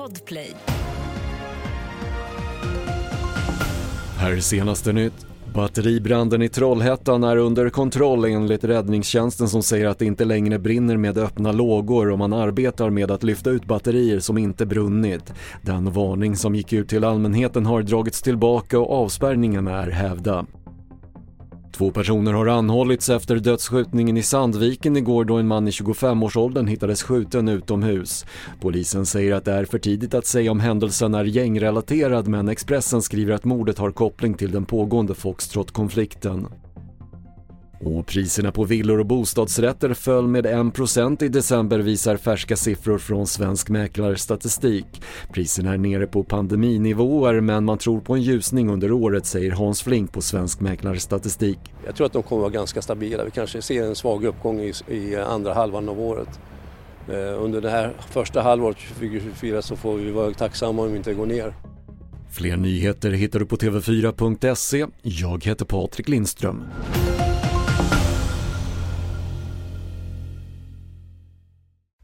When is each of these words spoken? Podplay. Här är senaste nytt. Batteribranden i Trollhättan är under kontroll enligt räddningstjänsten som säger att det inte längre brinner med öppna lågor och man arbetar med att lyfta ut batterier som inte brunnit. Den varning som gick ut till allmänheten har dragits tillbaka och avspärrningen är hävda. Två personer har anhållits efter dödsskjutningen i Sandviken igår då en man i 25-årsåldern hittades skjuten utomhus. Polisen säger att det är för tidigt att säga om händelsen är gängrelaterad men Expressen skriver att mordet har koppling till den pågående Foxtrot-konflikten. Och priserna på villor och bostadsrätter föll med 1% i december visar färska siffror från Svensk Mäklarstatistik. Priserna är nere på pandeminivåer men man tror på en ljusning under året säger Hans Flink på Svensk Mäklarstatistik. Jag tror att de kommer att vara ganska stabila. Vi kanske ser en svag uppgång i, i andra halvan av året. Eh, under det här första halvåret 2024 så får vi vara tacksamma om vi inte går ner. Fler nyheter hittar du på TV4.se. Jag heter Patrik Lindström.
Podplay. 0.00 0.56
Här 4.16 4.32
är 4.32 4.40
senaste 4.40 4.92
nytt. 4.92 5.26
Batteribranden 5.54 6.42
i 6.42 6.48
Trollhättan 6.48 7.24
är 7.24 7.36
under 7.36 7.70
kontroll 7.70 8.24
enligt 8.24 8.64
räddningstjänsten 8.64 9.48
som 9.48 9.62
säger 9.62 9.86
att 9.86 9.98
det 9.98 10.04
inte 10.04 10.24
längre 10.24 10.58
brinner 10.58 10.96
med 10.96 11.18
öppna 11.18 11.52
lågor 11.52 12.10
och 12.10 12.18
man 12.18 12.32
arbetar 12.32 12.90
med 12.90 13.10
att 13.10 13.22
lyfta 13.22 13.50
ut 13.50 13.64
batterier 13.64 14.20
som 14.20 14.38
inte 14.38 14.66
brunnit. 14.66 15.32
Den 15.62 15.92
varning 15.92 16.36
som 16.36 16.54
gick 16.54 16.72
ut 16.72 16.88
till 16.88 17.04
allmänheten 17.04 17.66
har 17.66 17.82
dragits 17.82 18.22
tillbaka 18.22 18.78
och 18.78 19.04
avspärrningen 19.04 19.66
är 19.66 19.90
hävda. 19.90 20.46
Två 21.80 21.90
personer 21.90 22.32
har 22.32 22.46
anhållits 22.46 23.08
efter 23.08 23.36
dödsskjutningen 23.36 24.16
i 24.16 24.22
Sandviken 24.22 24.96
igår 24.96 25.24
då 25.24 25.36
en 25.36 25.46
man 25.46 25.68
i 25.68 25.70
25-årsåldern 25.70 26.66
hittades 26.66 27.02
skjuten 27.02 27.48
utomhus. 27.48 28.26
Polisen 28.60 29.06
säger 29.06 29.34
att 29.34 29.44
det 29.44 29.52
är 29.52 29.64
för 29.64 29.78
tidigt 29.78 30.14
att 30.14 30.26
säga 30.26 30.50
om 30.50 30.60
händelsen 30.60 31.14
är 31.14 31.24
gängrelaterad 31.24 32.28
men 32.28 32.48
Expressen 32.48 33.02
skriver 33.02 33.34
att 33.34 33.44
mordet 33.44 33.78
har 33.78 33.90
koppling 33.90 34.34
till 34.34 34.50
den 34.50 34.64
pågående 34.64 35.14
Foxtrot-konflikten. 35.14 36.46
Och 37.84 38.06
priserna 38.06 38.52
på 38.52 38.64
villor 38.64 39.00
och 39.00 39.06
bostadsrätter 39.06 39.94
föll 39.94 40.26
med 40.26 40.46
1% 40.46 41.24
i 41.24 41.28
december 41.28 41.78
visar 41.78 42.16
färska 42.16 42.56
siffror 42.56 42.98
från 42.98 43.26
Svensk 43.26 43.68
Mäklarstatistik. 43.68 45.02
Priserna 45.32 45.72
är 45.72 45.78
nere 45.78 46.06
på 46.06 46.24
pandeminivåer 46.24 47.40
men 47.40 47.64
man 47.64 47.78
tror 47.78 48.00
på 48.00 48.14
en 48.14 48.22
ljusning 48.22 48.70
under 48.70 48.92
året 48.92 49.26
säger 49.26 49.50
Hans 49.50 49.82
Flink 49.82 50.12
på 50.12 50.20
Svensk 50.20 50.60
Mäklarstatistik. 50.60 51.58
Jag 51.86 51.96
tror 51.96 52.06
att 52.06 52.12
de 52.12 52.22
kommer 52.22 52.40
att 52.40 52.52
vara 52.52 52.60
ganska 52.60 52.82
stabila. 52.82 53.24
Vi 53.24 53.30
kanske 53.30 53.62
ser 53.62 53.84
en 53.84 53.96
svag 53.96 54.24
uppgång 54.24 54.60
i, 54.60 54.72
i 54.88 55.16
andra 55.16 55.54
halvan 55.54 55.88
av 55.88 56.00
året. 56.00 56.40
Eh, 57.08 57.42
under 57.42 57.60
det 57.60 57.70
här 57.70 57.92
första 58.10 58.42
halvåret 58.42 58.78
2024 58.78 59.62
så 59.62 59.76
får 59.76 59.96
vi 59.96 60.10
vara 60.10 60.34
tacksamma 60.34 60.82
om 60.82 60.90
vi 60.90 60.96
inte 60.96 61.14
går 61.14 61.26
ner. 61.26 61.54
Fler 62.30 62.56
nyheter 62.56 63.10
hittar 63.10 63.38
du 63.38 63.46
på 63.46 63.56
TV4.se. 63.56 64.86
Jag 65.02 65.44
heter 65.44 65.64
Patrik 65.64 66.08
Lindström. 66.08 66.64